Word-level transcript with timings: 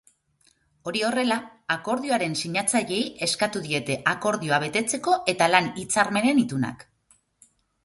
Hori 0.91 1.01
horrela, 1.09 1.35
akordioaren 1.75 2.33
sinatzaileei 2.45 3.03
eskatu 3.29 3.63
diete 3.67 3.99
akordioa 4.15 4.61
betetzeko 4.67 5.17
eta 5.37 5.53
lan-hitzarmenen 5.55 6.45
itunak 6.49 6.85
sustatzeko. 6.91 7.57